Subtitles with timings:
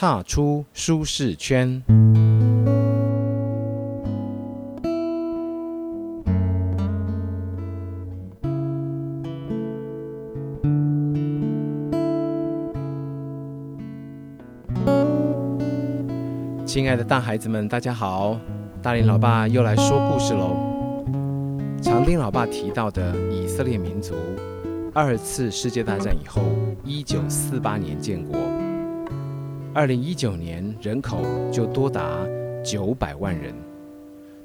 [0.00, 1.82] 踏出舒适圈。
[16.64, 18.40] 亲爱的大孩子们，大家好！
[18.80, 21.04] 大林老爸又来说故事喽。
[21.82, 24.14] 常听老爸提到的以色列民族，
[24.94, 26.40] 二次世界大战以后，
[26.84, 28.40] 一九四八年建国，
[29.80, 32.20] 二零一九年人口就多达
[32.62, 33.54] 九百万人。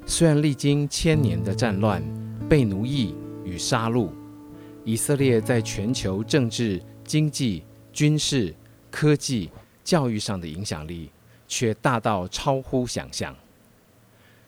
[0.06, 2.02] 虽然历经千年的战乱、
[2.48, 4.08] 被奴役与杀戮，
[4.82, 8.54] 以色列在全球政治、经济、军事、
[8.90, 9.50] 科技、
[9.84, 11.10] 教育上的影响力。
[11.46, 13.36] 却大到超乎想象。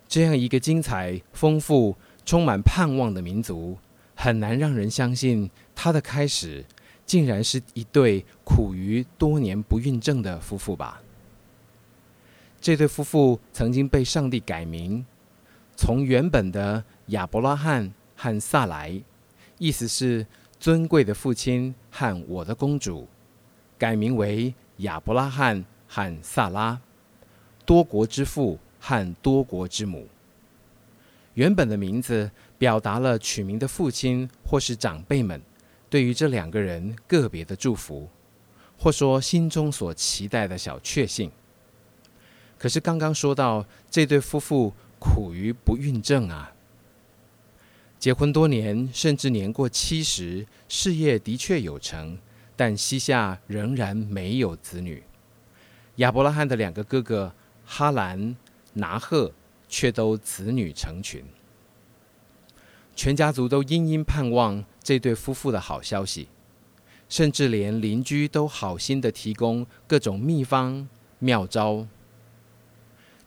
[0.08, 1.94] 这样一个精彩、丰富、
[2.24, 3.76] 充满盼望的民族，
[4.14, 6.64] 很难让人相信，它的开始
[7.08, 11.00] 竟然是一对苦于多年不孕症的夫妇吧？
[12.60, 15.06] 这对夫妇曾经被上帝改名，
[15.74, 19.00] 从原本的亚伯拉罕和萨莱，
[19.56, 20.26] 意思是
[20.60, 23.08] 尊贵的父亲和我的公主，
[23.78, 26.78] 改名为亚伯拉罕和萨拉。
[27.64, 30.06] 多国之父和多国之母，
[31.32, 35.40] 原本的名字表达了取名的父亲或是长辈们
[35.90, 38.08] 对于这两个人个别的祝福，
[38.78, 41.30] 或说心中所期待的小确幸。
[42.58, 46.52] 可是刚刚说到这对夫妇苦于不孕症啊，
[47.98, 52.18] 结婚多年，甚至年过七十，事业的确有成，
[52.56, 55.02] 但膝下仍然没有子女。
[55.96, 57.34] 亚伯拉罕的两个哥哥。
[57.70, 58.34] 哈兰、
[58.72, 59.30] 拿赫
[59.68, 61.22] 却都子女成群，
[62.96, 66.28] 全家族都殷殷盼望这对夫妇的好消息，
[67.10, 71.86] 甚至连邻居都好心的提供各种秘方妙招。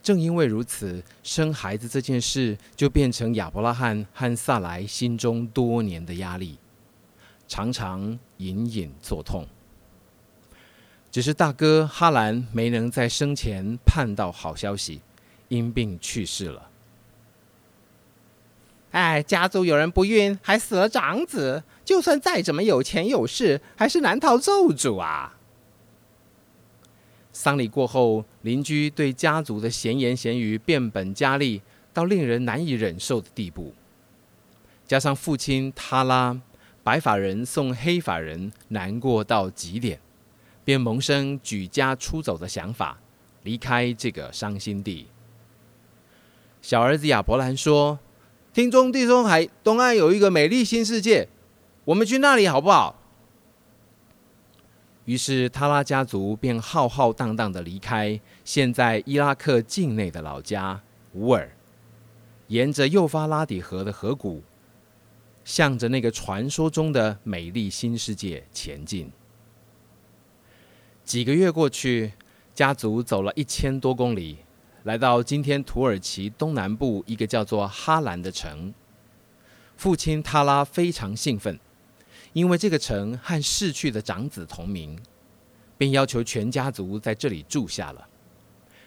[0.02, 6.58] 正因为如此，生孩子这件事就变成亚伯拉罕和萨莱心中多年的压力，
[7.48, 9.46] 常常隐隐作痛。
[11.12, 15.02] 只是大哥哈兰没能在生前盼到好消息，
[15.50, 16.71] 因病去世了。
[18.92, 25.38] 哎，家族有人不孕，还死了长子，就算再怎么有钱有势，还是难逃咒诅啊！
[27.32, 31.62] 丧礼过后，邻居对家族的闲言闲语变本加厉，
[31.94, 33.74] 到令人难以忍受的地步。
[34.86, 36.38] 加上父亲他拉
[36.84, 40.00] 白发人送黑发人，难过到极点。
[40.64, 43.00] 便萌生举家出走的想法，
[43.44, 45.08] 离开这个伤心地。
[46.62, 47.98] 小儿子亚伯兰说
[48.54, 51.28] ：“听中地中海东岸有一个美丽新世界，
[51.86, 52.98] 我们去那里好不好？”
[55.06, 60.82] 于是他拉家族便浩浩荡荡的离开现在伊拉克境内的老家
[61.14, 61.52] 乌尔，
[62.48, 64.44] 沿着幼发拉底河的河谷，
[65.44, 69.12] 向着那个传说中的美丽新世界前进。
[71.04, 72.14] 几个月过去，
[72.54, 74.38] 家族走了一千多公里，
[74.84, 78.74] 来到今天土耳其东南部一个叫做哈兰的城。
[79.78, 81.60] 父亲塔拉非常兴奋，
[82.34, 84.98] 因为这个城和逝去的长子同名，
[85.78, 88.08] 便要求全家族在这里住下了。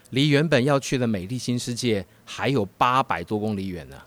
[0.09, 4.01] 离原本要去的美丽新世界还有八百多公里远呢。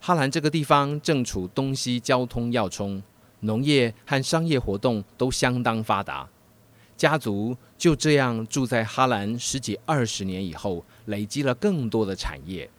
[0.00, 3.02] 哈兰这个地方正处东西交通要冲，
[3.40, 6.28] 农业和商业活动都相当发达。
[6.96, 12.70] 家族就这样住在哈兰十几二十年以后，累积了更多的产业，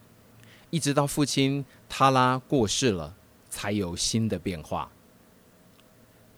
[0.70, 3.16] 一直到父亲塔拉过世了，
[3.50, 4.90] 才有新的变化。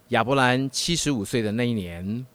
[0.10, 2.26] 亚伯兰七十五岁的那一年，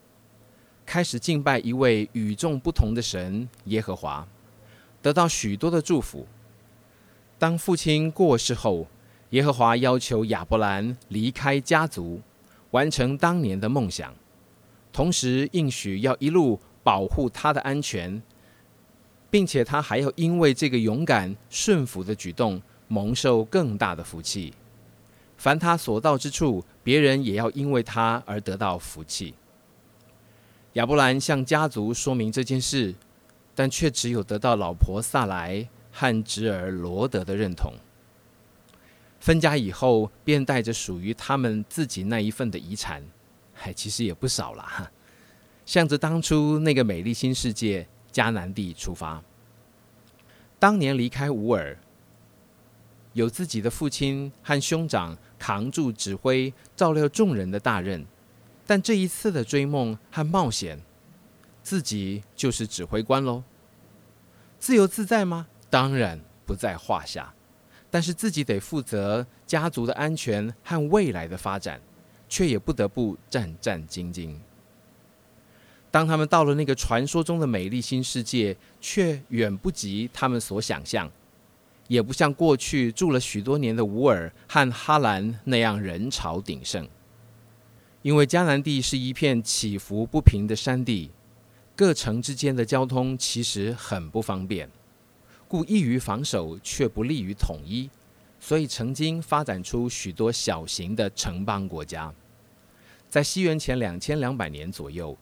[0.86, 4.26] 开始敬拜一位与众不同的神耶和华，
[5.02, 6.26] 得到许多的祝福。
[7.38, 8.86] 当父亲过世后，
[9.30, 12.20] 耶和华要求亚伯兰离开家族，
[12.72, 14.14] 完成当年的梦想。
[14.92, 18.22] 同时应许要一路保护他的安全，
[19.30, 24.53] 并且他还要因为这个勇敢顺服的举动蒙受更大的福气。
[25.36, 29.34] 凡他所到之处，别人也要因为他而得到福气。
[30.74, 32.94] 亚伯兰向家族说明这件事，
[33.54, 37.72] 但却只有得到老婆萨莱和侄儿罗德的认同。
[39.18, 43.03] 分家以后，便带着属于他们自己那一份的遗产。
[43.62, 44.91] 还其实也不少了哈，
[45.66, 49.22] 向着当初那个美丽新世界迦南地出发。
[50.59, 51.78] 当年离开乌尔，
[53.12, 58.07] 有自己的父亲和兄长扛住指挥、照料众人的大任，
[58.66, 60.80] 但这一次的追梦和冒险，
[61.63, 63.42] 自己就是指挥官喽。
[64.59, 65.48] 自由自在吗？
[65.68, 67.34] 当然不在话下。
[67.92, 71.80] 但是自己得负责家族的安全和未来的发展，
[72.30, 74.34] 却也不得不战战兢兢。
[75.91, 81.10] 当他们到了那个传说中的美丽新世界，却远不及他们所想象，
[81.88, 86.88] 也不像过去住了许多年的乌尔和哈兰那样人潮鼎盛。
[88.03, 91.10] 因为迦南地是一片起伏不平的山地，
[91.74, 94.71] 各城之间的交通其实很不方便。
[95.48, 97.91] 故易于防守，却不利于统一，
[98.38, 102.15] 所以曾经发展出许多小型的城邦国家。
[103.10, 105.18] 在西元前两千两百年左右，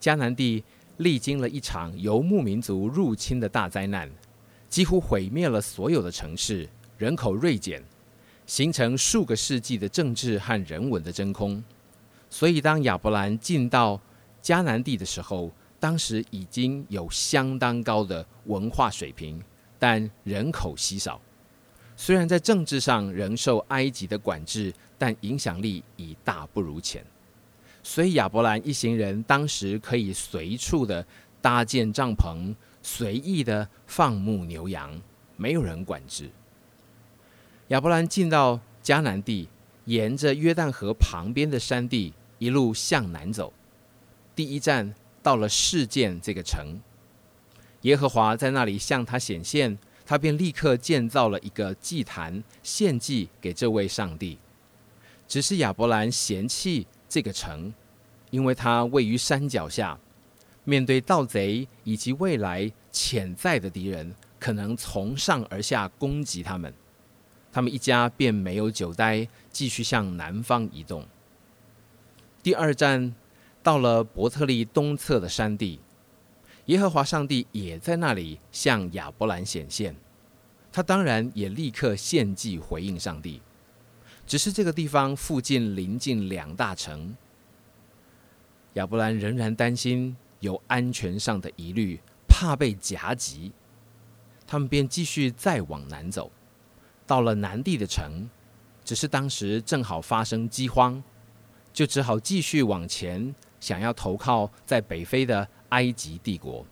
[0.00, 0.62] 迦南地
[0.98, 4.08] 历经了一场游牧民族入侵的大灾难，
[4.68, 7.82] 几乎毁灭了所有的城市，人口锐减，
[8.46, 11.60] 形成数个世纪的政治和人文的真空。
[12.30, 14.00] 所以，当亚伯兰进到
[14.40, 19.42] 迦南地的时候，当时已经有相当高的文化水平。
[19.76, 21.20] 但人口稀少，
[21.96, 27.04] 虽然在政治上仍受埃及的管制，但影响力已大不如前。
[27.86, 31.06] 所以亚伯兰一行人当时可以随处的
[31.42, 35.00] 搭建帐篷，随意的放牧牛羊，
[35.36, 36.30] 没有人管制。
[37.68, 39.48] 亚伯兰进到迦南地，
[39.84, 43.52] 沿着约旦河旁边的山地一路向南走，
[44.34, 46.80] 第一站到了事件这个城。
[47.82, 54.38] 耶和华在那里向他显现，他便立刻建造了一个祭坛，献祭给这位上帝。
[55.28, 57.72] 只是亚伯兰嫌弃这个城，
[58.30, 59.96] 因为它位于山脚下，
[60.64, 66.74] 面对盗贼以及未来潜在的敌人，可能从上而下攻击他们。
[67.52, 71.06] 他们一家便没有久待，继续向南方移动。
[72.42, 73.14] 第二站
[73.62, 75.78] 到了伯特利东侧的山地。
[76.64, 79.94] 耶和华上帝也在那里向亚伯兰显现，
[80.72, 83.40] 他当然也立刻献祭回应上帝。
[84.26, 87.16] 只是这个地方附近临近两大城，
[88.74, 93.52] 亚伯兰仍然担心有安全上的疑虑，怕被夹击，
[94.46, 96.30] 他们便继续再往南走，
[97.06, 98.28] 到了南地的城，
[98.84, 101.02] 只是当时正好发生饥荒，
[101.72, 105.48] 就只好继续往前，想要投靠在北非的。
[105.70, 106.64] 埃及帝国。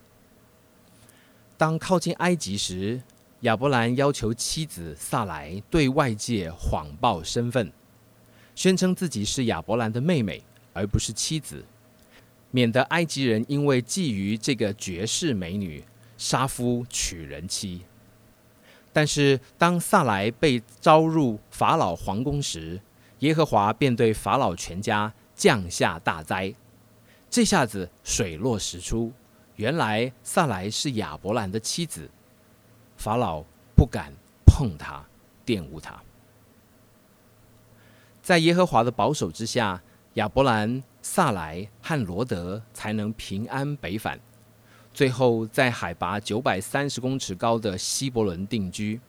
[1.57, 3.01] 当靠近埃及时，
[3.43, 7.73] 亚伯兰要求妻子萨莱对外界谎报身份，
[8.55, 10.41] 宣称自己是亚伯兰的妹妹，
[10.71, 11.65] 而不是妻子，
[12.51, 15.83] 免得埃及人因为觊觎这个绝世美女，
[16.17, 17.81] 杀夫娶人妻。
[18.93, 22.79] 但是，当萨莱被招入法老皇宫时，
[23.19, 26.53] 耶和华便对法老全家降下大灾。
[27.29, 29.11] 这下子水落石出，
[29.57, 32.09] 原来萨莱是亚伯兰的妻子，
[33.03, 33.43] 法老
[33.75, 34.13] 不敢
[34.45, 35.03] 碰她，
[35.45, 36.01] 玷污她。
[38.21, 39.83] 在耶和华的保守之下，
[40.13, 44.17] 亚伯兰、萨莱和罗德才能平安北返，
[44.93, 49.01] 最后在海拔九百三十公尺高的希伯伦定居。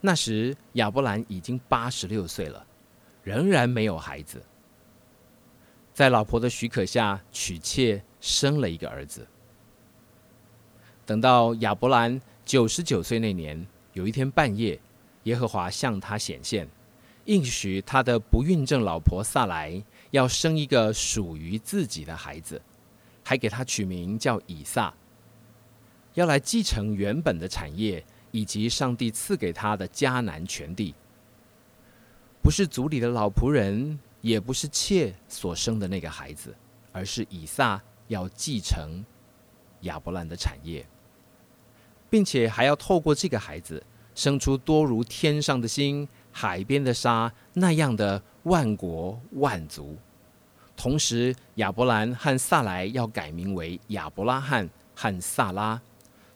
[0.00, 2.64] 那时亚伯兰已经八十六岁了，
[3.24, 4.40] 仍然没有孩子。
[5.92, 9.26] 在老婆的许可下娶妾，生了一个儿子。
[11.04, 14.80] 等到亚伯兰九十九岁那年，有一天半夜，
[15.24, 16.68] 耶和华向他显现，
[17.24, 22.62] 应许他的不孕症老婆萨莱要生一个属于自己的孩子，
[23.24, 24.94] 还给他取名叫以撒，
[26.14, 30.94] 要来继承原本的产业以及上帝赐给他的迦南全地，
[32.40, 33.98] 不是族里的老仆人。
[34.22, 36.52] 也不是妾所生的那个孩子，
[36.90, 39.04] 而是以撒要继承
[39.82, 40.84] 亚伯兰的产业，
[42.16, 43.82] 并且还要透过这个孩子
[44.14, 49.94] 生出多如天上的星、海边的沙那样的万国万族。
[50.74, 55.78] 同时，亚伯兰和萨莱要改名为亚伯拉罕和萨拉，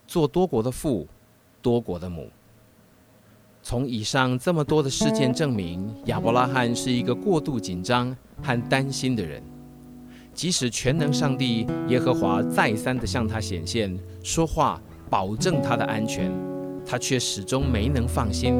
[0.07, 1.09] 做多国的父，
[1.63, 2.29] 多国的母。
[3.63, 9.43] 从以上这么多的事件证明，亚伯拉罕是一个过度紧张和担心的人。
[10.35, 16.33] 即使全能上帝耶和华再三的向他显现、说话，保证他的安全，
[16.87, 18.55] 他却始终没能放心。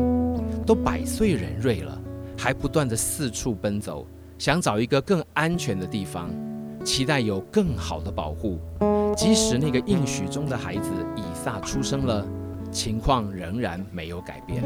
[0.67, 1.99] 都百岁人瑞了，
[2.37, 6.29] 还不断的四处奔走，想找一个更安全的地方，
[6.85, 8.59] 期待有更好的保护。
[9.17, 12.27] 即使那个应许中的孩子以撒出生了。
[12.73, 14.63] 情况仍然没有改变。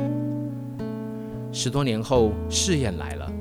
[1.50, 3.32] 十多年后，试验来了。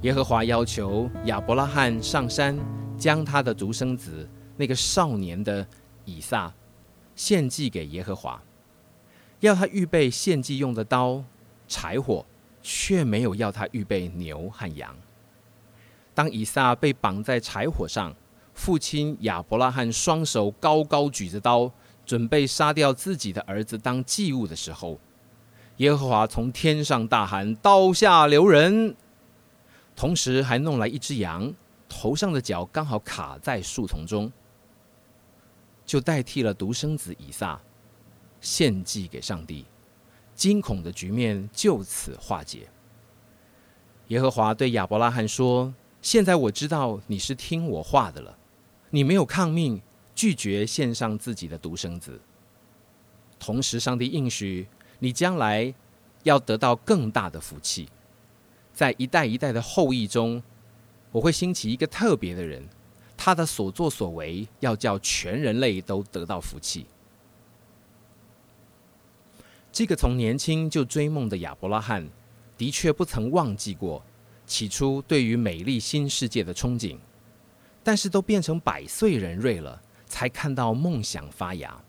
[0.00, 2.56] 耶和华要求亚伯拉罕上山，
[2.96, 4.26] 将他的独生子
[4.56, 5.66] 那个少年的
[6.06, 6.50] 以撒
[7.14, 8.42] 献祭给耶和华，
[9.40, 11.24] 要他预备献祭用的刀、
[11.68, 12.24] 柴火，
[12.62, 14.96] 却没有要他预备牛和羊。
[16.14, 18.14] 当以撒被绑在柴火上，
[18.54, 21.72] 父亲亚伯拉罕双手高高举着刀，
[22.04, 24.98] 准备杀掉自己的儿子当祭物的时候，
[25.78, 28.94] 耶和华从天上大喊：“刀下留人！”
[29.96, 31.54] 同时还弄来一只羊，
[31.88, 34.30] 头上的角刚好卡在树丛中，
[35.84, 37.60] 就代替了独生子以撒
[38.40, 39.64] 献祭给上帝。
[40.34, 42.68] 惊恐的局面就此化解。
[44.08, 45.72] 耶和华对亚伯拉罕说
[46.02, 48.36] ：“现在我知道你是听我话的了，
[48.90, 49.80] 你没有抗命，
[50.14, 52.20] 拒绝献上自己的独生子。
[53.38, 54.66] 同时，上帝应许
[54.98, 55.72] 你将来
[56.24, 57.88] 要得到更大的福气。”
[58.72, 60.42] 在一代一代的后裔中，
[61.10, 62.66] 我会兴起一个特别的人，
[63.24, 66.86] 他的所作所为要叫全人类都得到福气。
[69.70, 72.04] 这个从年轻就追梦的亚伯拉罕，
[72.58, 74.02] 的确不曾忘记过
[74.44, 76.98] 起初对于美丽新世界的憧憬，
[77.84, 81.80] 但是都变成百岁人瑞了，才看到梦想发芽。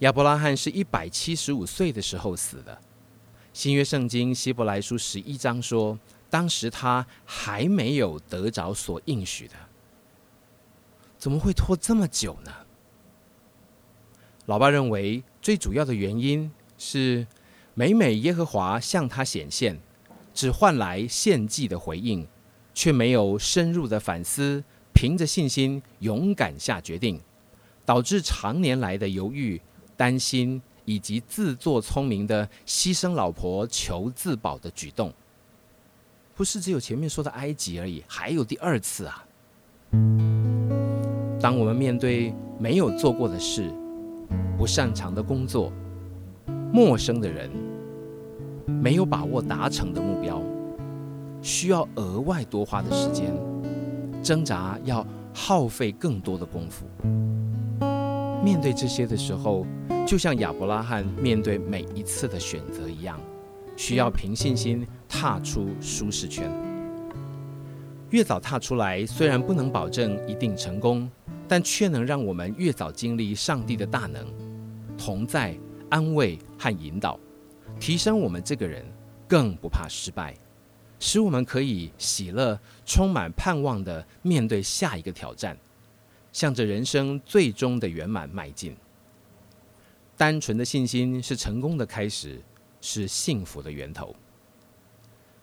[0.00, 2.78] 亚伯拉罕是一百七十五岁的时候死的。
[3.54, 9.54] 新约圣经希伯来书十一章说，当时他还没有得着所应许的，
[11.24, 12.52] 怎么会拖这么久呢？
[14.44, 17.26] 老爸认为，最主要的原因是，
[17.72, 19.80] 每每耶和华向他显现，
[20.34, 22.28] 只换来献祭的回应，
[22.74, 24.62] 却没有深入的反思，
[24.92, 27.18] 凭着信心勇敢下决定，
[27.86, 29.58] 导致常年来的犹豫、
[29.96, 30.60] 担心。
[30.84, 35.10] 以及自作聪明的牺牲老婆求自保的举动，
[36.34, 39.24] 不是只有前面说的埃及而已，还有第二次啊！
[41.44, 43.70] 当我们面对没有做过的事、
[44.56, 45.70] 不擅长的工作、
[46.72, 47.50] 陌生的人、
[48.66, 50.40] 没有把握达成的目标，
[51.42, 53.30] 需要额外多花的时间，
[54.22, 56.86] 挣扎要耗费更多的功夫。
[58.42, 59.66] 面对这些的时候，
[60.06, 63.20] 就像亚伯拉罕面对每一次的选择一样，
[63.76, 66.50] 需要凭信心踏出舒适圈。
[68.08, 71.10] 越早踏出来，虽然不能保证一定成功，
[71.54, 74.26] 但却能让我们越早经历上帝的大能
[74.98, 75.56] 同在、
[75.88, 77.16] 安慰和引导，
[77.78, 78.84] 提升我们这个人，
[79.28, 80.34] 更不怕失败，
[80.98, 85.56] 使我们可以喜乐、充满盼望的面对下一个挑战。
[86.32, 88.76] 向着人生最终的圆满迈进。
[90.16, 92.40] 单纯的信心是成功的开始，
[92.80, 94.12] 是幸福的源头。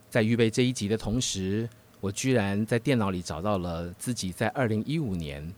[0.10, 1.70] 在预备这一集的同时，
[2.02, 5.50] 我居然在电脑里找到了自己在二零一五年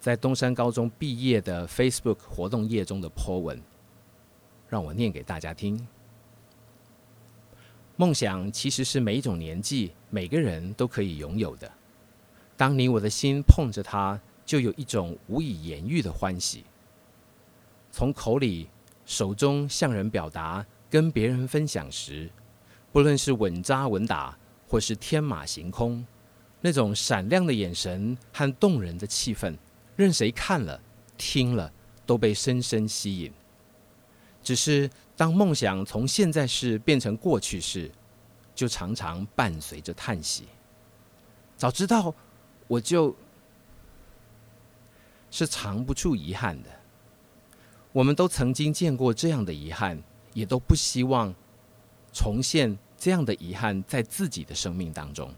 [0.00, 3.62] 在东山高中毕业的 Facebook 活动页中的 po 文，
[4.68, 5.86] 让我念给大家听。
[7.96, 11.70] 梦想其实是每一种年纪每个人都可以拥有的。
[12.56, 14.20] 当你我的心碰着它。
[14.46, 16.64] 就有一种无以言喻的欢喜，
[17.92, 18.68] 从口里、
[19.06, 22.28] 手中向人表达、跟别人分享时，
[22.90, 26.04] 不论是稳扎稳打，或是天马行空，
[26.60, 29.54] 那种闪亮的眼神和动人的气氛，
[30.00, 30.80] 任谁看了、
[31.16, 31.72] 听了
[32.06, 33.32] 都被深深吸引。
[34.42, 37.90] 只是当梦想从现在式变成过去式，
[38.54, 40.44] 就常常伴随着叹息。
[41.56, 42.14] 早知道
[42.66, 43.14] 我就。
[45.32, 46.68] 是藏不住遗憾的。
[47.92, 50.02] 我们都曾经见过这样的遗憾，
[50.32, 51.32] 也都不希望
[52.12, 55.32] 重现这样的遗憾在自己的生命当中。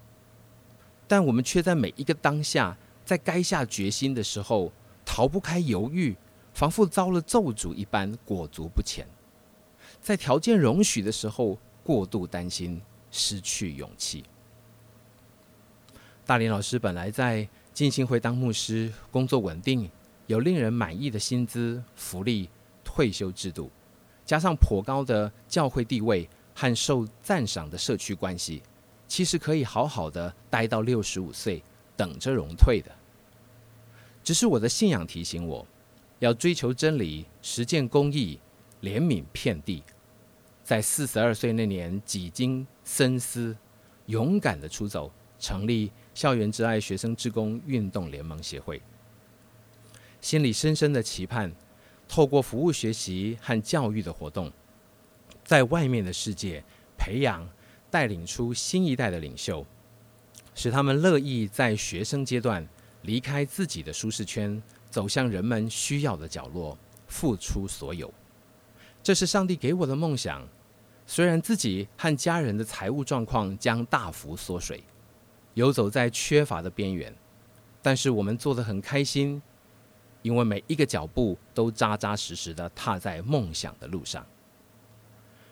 [1.07, 4.73] 但我们却在每一个当下，在该下决心的时候，
[5.04, 6.16] 逃不开犹豫，
[6.54, 9.06] 仿佛遭了咒诅一般，裹足不前。
[10.00, 12.80] 在条件容许的时候，过度担心，
[13.11, 14.25] 失去勇气。
[16.25, 17.49] 大林老师本来在。
[17.75, 19.90] 进行会当牧师，工作稳定，
[20.26, 22.50] 有令人满意的薪资、福利、
[22.85, 23.71] 退休制度，
[24.26, 28.62] 加上颇高的教会地位和受赞赏的社区关系，
[29.09, 31.62] 其实可以好好的待到六十五岁，
[31.97, 32.91] 等着荣退的。
[34.23, 35.67] 只是我的信仰提醒我，
[36.21, 38.39] 要追求真理，实践公义，
[38.81, 39.83] 怜悯遍地。
[40.63, 43.57] 在四十二岁那年，几经深思，
[44.07, 45.91] 勇敢的出走，成立。
[46.15, 48.83] 校园之爱学生之工运动联盟协会，
[50.21, 51.51] 心里深深的期盼，
[52.07, 54.53] 透过服务学习和教育的活动，
[55.43, 56.63] 在外面的世界
[56.99, 57.49] 培养、
[57.91, 59.65] 带领出新一代的领袖，
[60.54, 62.66] 使他们乐意在学生阶段
[63.02, 68.12] 离开自己的舒适圈，走向人们需要的角落，付出所有。
[69.02, 70.47] 这是上帝给我的梦想。
[71.04, 74.82] 虽然自己和家人的财务状况将大幅缩水，
[75.54, 77.12] 游走在缺乏的边缘，
[77.82, 79.42] 但是我们做得很开心，
[80.23, 84.25] 因为每一个脚步都扎扎实实的踏在梦想的路上。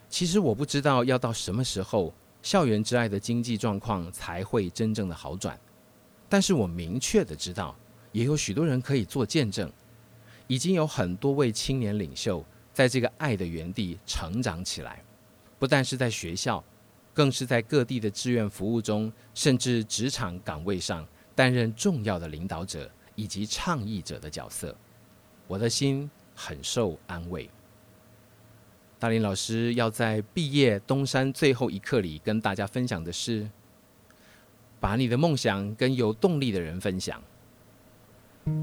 [0.08, 5.58] 其实我不知道要到什么时候，校园之爱的经济状况才会真正的好转，
[6.28, 7.76] 但是我明确的知道，
[8.12, 9.70] 也有许多人可以做见证，
[10.46, 15.02] 已经有很多位青年领袖在这个爱的原地成长起来。
[15.58, 16.64] 不但是在学校，
[17.12, 24.74] 更是在各地的志愿服务中，甚至职场岗位上担任重要的领导者以及倡议者的角色。
[25.46, 27.50] 我的心很受安慰。
[29.00, 33.48] 大林老师要在毕业东山最后一课里跟大家分享的是：
[34.78, 37.18] 把你的梦想跟有动力的人分享。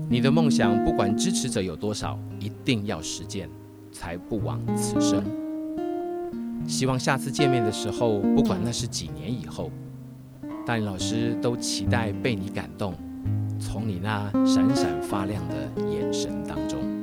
[0.07, 3.49] 你的梦想不管支持者有多少，一定要实践，
[3.91, 5.23] 才不枉此生。
[6.67, 9.71] 希望下次见面的时候，不管那是几年以后，
[10.67, 12.93] 大林老师都期待被你感动，
[13.59, 16.96] 从你那闪闪发亮的眼神当中。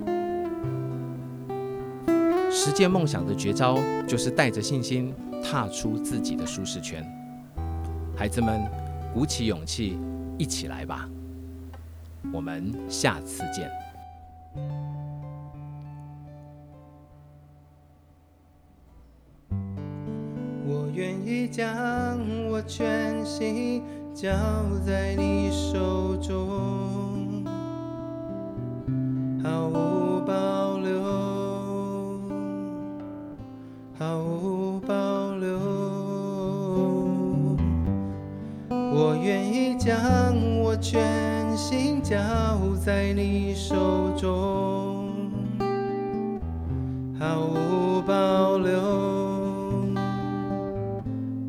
[2.56, 7.04] 实践梦想的绝招就是带着信心踏出自己的舒适圈。
[8.16, 8.62] 孩子们，
[9.12, 9.98] 鼓起勇气，
[10.38, 11.08] 一起来吧！
[12.32, 13.68] 我们下次见。
[20.64, 23.82] 我愿意将我全心
[24.14, 24.30] 交
[24.86, 27.44] 在你手中，
[29.42, 29.93] 毫无
[42.14, 42.20] 交
[42.76, 43.74] 在你手
[44.16, 45.10] 中，
[47.18, 48.80] 毫无保留。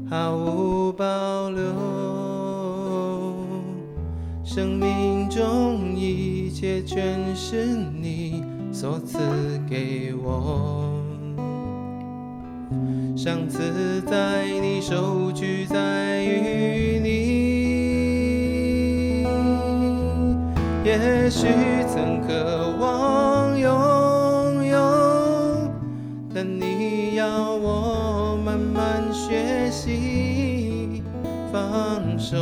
[0.09, 1.61] 毫无保留，
[4.43, 7.67] 生命中一切全是
[8.01, 9.19] 你所赐
[9.69, 10.91] 给我。
[13.15, 16.94] 上次在你手，举在于
[21.25, 21.47] 也许
[21.91, 24.77] 曾渴望拥有，
[26.31, 31.01] 但你要我慢慢学习
[31.51, 32.37] 放手，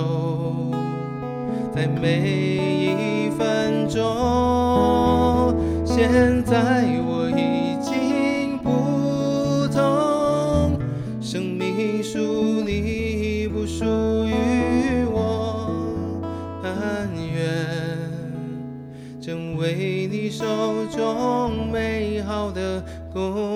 [1.74, 2.20] 在每
[2.60, 5.56] 一分钟。
[5.86, 7.13] 现在我
[20.36, 23.53] 手中美好的工。